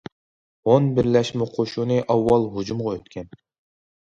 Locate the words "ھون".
0.69-0.87